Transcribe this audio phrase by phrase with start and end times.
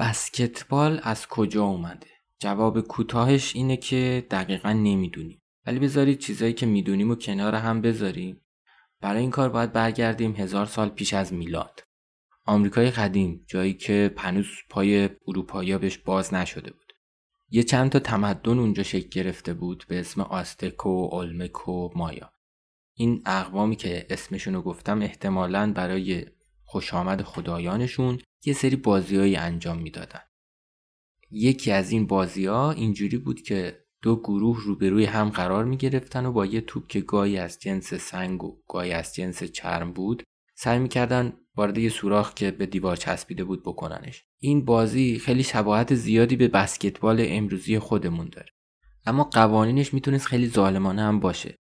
[0.00, 2.06] بسکتبال از کجا اومده؟
[2.38, 5.42] جواب کوتاهش اینه که دقیقا نمی‌دونیم.
[5.66, 8.40] ولی بذارید چیزایی که می‌دونیم و کنار هم بذاریم.
[9.00, 11.82] برای این کار باید برگردیم هزار سال پیش از میلاد.
[12.46, 16.92] آمریکای قدیم جایی که پنوز پای اروپایی بهش باز نشده بود.
[17.50, 21.24] یه چند تا تمدن اونجا شکل گرفته بود به اسم آستک و
[21.68, 22.32] و مایا.
[22.94, 26.26] این اقوامی که اسمشون گفتم احتمالا برای
[26.70, 30.20] خوش آمد خدایانشون یه سری بازیهایی انجام می‌دادن.
[31.30, 36.26] یکی از این بازی ها اینجوری بود که دو گروه روبروی هم قرار می گرفتن
[36.26, 40.22] و با یه توپ که گاهی از جنس سنگ و گاهی از جنس چرم بود
[40.54, 44.24] سعی می‌کردن وارد یه سوراخ که به دیوار چسبیده بود بکننش.
[44.38, 48.48] این بازی خیلی شباهت زیادی به بسکتبال امروزی خودمون داره.
[49.06, 51.54] اما قوانینش می‌تونست خیلی ظالمانه هم باشه.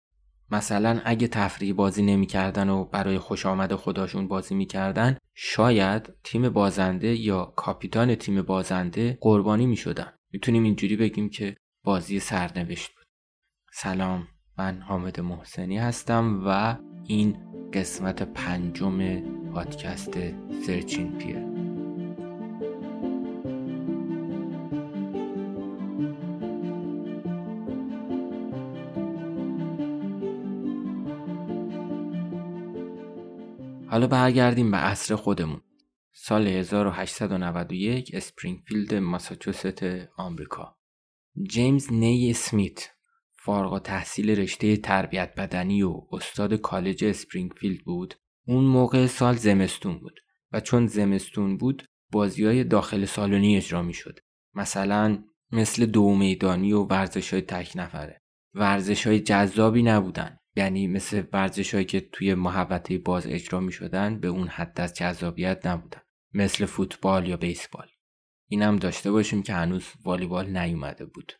[0.50, 7.14] مثلا اگه تفریح بازی نمی‌کردن و برای خوش آمد خداشون بازی می‌کردن شاید تیم بازنده
[7.14, 10.12] یا کاپیتان تیم بازنده قربانی می‌شدن.
[10.32, 13.04] می‌تونیم اینجوری بگیم که بازی سرنوشت بود.
[13.72, 17.36] سلام من حامد محسنی هستم و این
[17.72, 19.20] قسمت پنجم
[19.52, 20.14] پادکست
[20.66, 21.55] سرچین پیر
[33.88, 35.60] حالا برگردیم به عصر خودمون
[36.12, 39.84] سال 1891 اسپرینگفیلد ماساچوست
[40.16, 40.76] آمریکا
[41.48, 42.90] جیمز نیسمیت
[43.38, 48.14] فارغ تحصیل رشته تربیت بدنی و استاد کالج اسپرینگفیلد بود
[48.46, 50.20] اون موقع فصل زمستون بود
[50.52, 54.18] و چون زمستون بود بازی های داخل سالنی اجرا می شد.
[54.54, 58.22] مثلا مثل دو میدانی و ورزش های تک نفره.
[58.54, 60.38] ورزش های جذابی نبودن.
[60.56, 64.94] یعنی مثل ورزش هایی که توی محوطه باز اجرا می شدن به اون حد از
[64.94, 66.00] جذابیت نبودن.
[66.34, 67.86] مثل فوتبال یا بیسبال.
[68.48, 71.32] اینم داشته باشیم که هنوز والیبال نیومده بود.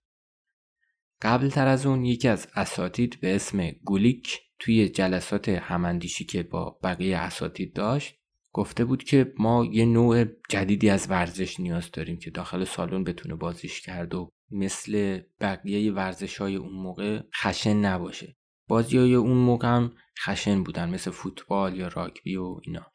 [1.22, 6.78] قبل تر از اون یکی از اساتید به اسم گولیک توی جلسات هماندیشی که با
[6.82, 8.14] بقیه اساتید داشت
[8.52, 13.34] گفته بود که ما یه نوع جدیدی از ورزش نیاز داریم که داخل سالن بتونه
[13.34, 18.36] بازیش کرد و مثل بقیه ورزش های اون موقع خشن نباشه
[18.68, 19.92] بازی های اون موقع هم
[20.24, 22.86] خشن بودن مثل فوتبال یا راگبی و اینا.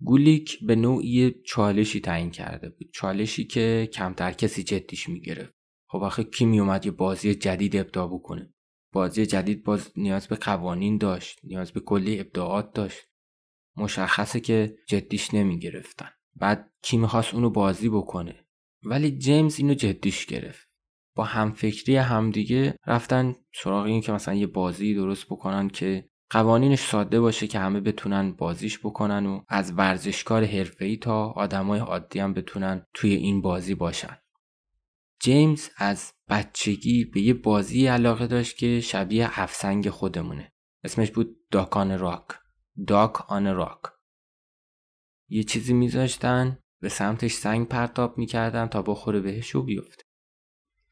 [0.00, 2.90] گولیک به نوعی چالشی تعیین کرده بود.
[2.94, 5.54] چالشی که کمتر کسی جدیش می‌گرفت.
[5.86, 8.54] خب آخه کی میومد یه بازی جدید ابداع بکنه؟
[8.92, 13.00] بازی جدید باز نیاز به قوانین داشت نیاز به کلی ابداعات داشت.
[13.76, 18.46] مشخصه که جدیش نمی گرفتن بعد کی می‌خواست اونو بازی بکنه؟
[18.82, 20.69] ولی جیمز اینو جدیش گرفت.
[21.14, 27.20] با همفکری همدیگه رفتن سراغ این که مثلا یه بازی درست بکنن که قوانینش ساده
[27.20, 32.86] باشه که همه بتونن بازیش بکنن و از ورزشکار حرفه‌ای تا آدمای عادی هم بتونن
[32.94, 34.16] توی این بازی باشن.
[35.22, 40.52] جیمز از بچگی به یه بازی علاقه داشت که شبیه افسنگ خودمونه.
[40.84, 42.26] اسمش بود داک آن راک
[42.86, 43.80] داک آن راک
[45.28, 50.02] یه چیزی میذاشتن به سمتش سنگ پرتاب می‌کردن تا بخوره بهش و بیفته.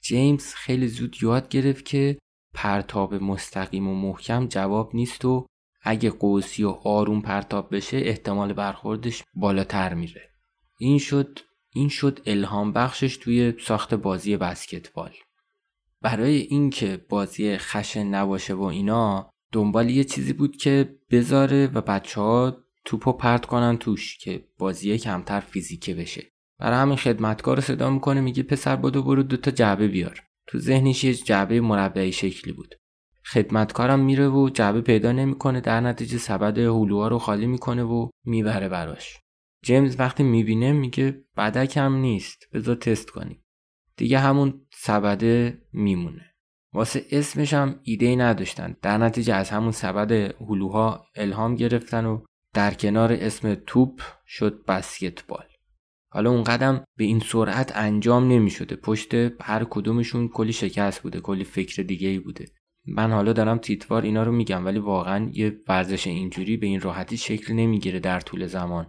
[0.09, 2.19] جیمز خیلی زود یاد گرفت که
[2.55, 5.47] پرتاب مستقیم و محکم جواب نیست و
[5.83, 10.31] اگه قوسی و آروم پرتاب بشه احتمال برخوردش بالاتر میره.
[10.79, 11.39] این شد
[11.75, 15.13] این شد الهام بخشش توی ساخت بازی بسکتبال.
[16.03, 22.21] برای اینکه بازی خشن نباشه و اینا دنبال یه چیزی بود که بذاره و بچه
[22.21, 26.38] ها توپو پرت کنن توش که بازی کمتر فیزیکه بشه.
[26.59, 30.23] برای همین خدمتکار رو صدا می‌کنه میگه پسر بدو برو دوتا جعبه بیار.
[30.47, 32.75] تو ذهنش یه جعبه مربعی شکلی بود.
[33.25, 38.69] خدمتکارم میره و جعبه پیدا نمی‌کنه در نتیجه سبد هلوها رو خالی می‌کنه و می‌بره
[38.69, 39.19] براش.
[39.65, 43.45] جیمز وقتی می‌بینه میگه بدک هم نیست بذار تست کنیم.
[43.97, 46.35] دیگه همون سبده میمونه.
[46.73, 48.77] واسه اسمش هم ایده ای نداشتن.
[48.83, 55.45] در نتیجه از همون سبد هلوها الهام گرفتن و در کنار اسم توپ شد بسکتبال.
[56.11, 61.21] حالا اون قدم به این سرعت انجام نمی شده پشت هر کدومشون کلی شکست بوده
[61.21, 62.45] کلی فکر دیگه ای بوده.
[62.87, 67.17] من حالا دارم تیتوار اینا رو میگم ولی واقعا یه ورزش اینجوری به این راحتی
[67.17, 68.87] شکل نمی‌گیره در طول زمان.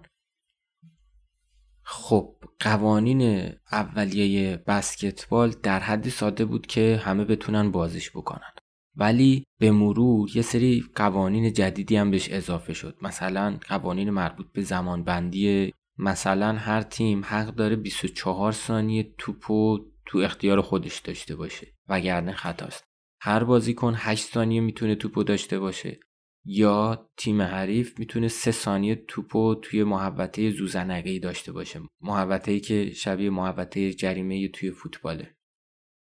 [1.83, 8.51] خب قوانین اولیه بسکتبال در حدی ساده بود که همه بتونن بازیش بکنن.
[8.95, 12.97] ولی به مرور یه سری قوانین جدیدی هم بهش اضافه شد.
[13.01, 20.17] مثلا قوانین مربوط به زمان بندی مثلا هر تیم حق داره 24 ثانیه توپو تو
[20.17, 22.83] اختیار خودش داشته باشه وگرنه خطاست
[23.21, 25.99] هر بازیکن 8 ثانیه می‌تونه توپو داشته باشه
[26.45, 33.29] یا تیم حریف می‌تونه سه ثانیه توپو توی محوطه زوزنقه داشته باشه محوطه که شبیه
[33.29, 35.35] محوطه جریمه توی فوتباله.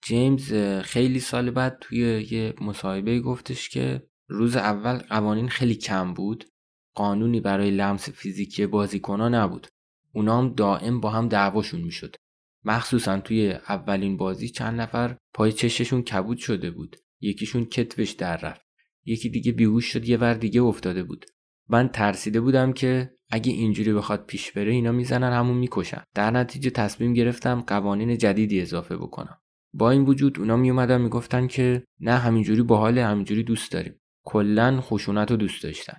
[0.05, 0.55] جیمز
[0.85, 6.45] خیلی سال بعد توی یه مصاحبه گفتش که روز اول قوانین خیلی کم بود.
[6.95, 9.67] قانونی برای لمس فیزیکی بازیکنان نبود.
[10.13, 12.17] اونا هم دائم با هم دعواشون می‌شد.
[12.65, 16.97] مخصوصا توی اولین بازی چند نفر پای چششون کبود شده بود.
[17.21, 18.63] یکیشون کتفش در رفت.
[19.05, 21.27] یکی دیگه بیهوش شد یه ور دیگه افتاده بود.
[21.69, 26.03] من ترسیده بودم که اگه اینجوری بخواد پیش بره اینا می‌زنن همون می‌کشن.
[26.15, 29.39] در نتیجه تصمیم گرفتم قوانین جدیدی اضافه بکنم.
[29.75, 34.01] با این وجود اونا میومدن می‌گفتن که نه همینجوری باحال همینجوری دوست داریم.
[34.25, 35.97] کلا خشونت رو دوست داشتن.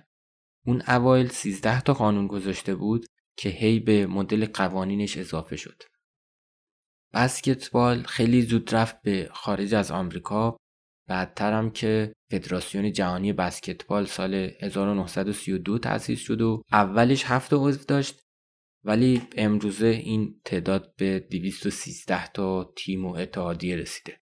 [0.66, 3.06] اون اوایل 13 تا قانون گذاشته بود
[3.36, 5.82] که هی به مدل قوانینش اضافه شد.
[7.14, 10.56] بسکتبال خیلی زود رفت به خارج از آمریکا
[11.08, 18.20] بعدترم که فدراسیون جهانی بسکتبال سال 1932 تأسیس شد و اولش هفت عضو داشت
[18.84, 24.20] ولی امروزه این تعداد به 213 تا تیم و اتحادیه رسیده.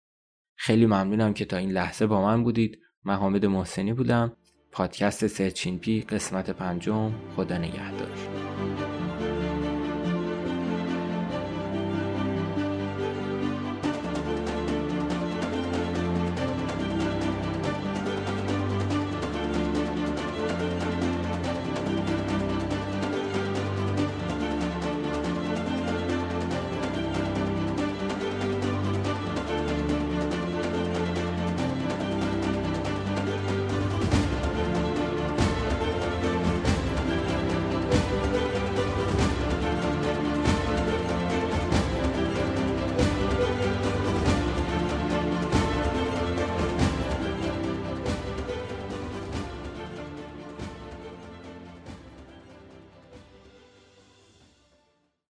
[0.57, 2.79] خیلی ممنونم که تا این لحظه با من بودید.
[3.03, 4.37] من حامد محسنی بودم.
[4.75, 8.34] پادکست سرچین قسمت پنجم خدا نگهدار.